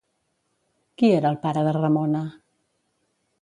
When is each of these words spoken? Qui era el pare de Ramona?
Qui 1.01 1.11
era 1.17 1.33
el 1.33 1.37
pare 1.43 1.65
de 1.69 1.75
Ramona? 1.79 2.23